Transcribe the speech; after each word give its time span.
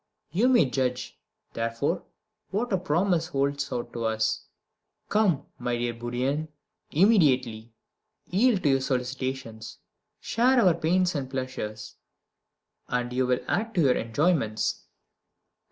You 0.31 0.47
may 0.49 0.65
judge, 0.65 1.19
therefore, 1.53 2.01
what 2.49 2.73
a 2.73 2.77
promise 2.79 3.27
it 3.27 3.31
holds 3.33 3.71
out 3.71 3.93
to 3.93 4.05
us. 4.05 4.47
Come, 5.09 5.45
my 5.59 5.77
dear 5.77 5.93
Bourrienne, 5.93 6.47
immediately 6.89 7.75
yield 8.25 8.63
to 8.63 8.73
our 8.73 8.79
solicitations 8.79 9.77
share 10.19 10.59
our 10.59 10.73
pains 10.73 11.13
and 11.13 11.29
pleasures, 11.29 11.97
and 12.87 13.13
you 13.13 13.27
will 13.27 13.41
add 13.47 13.75
to 13.75 13.89
our 13.89 13.93
enjoyments. 13.95 14.85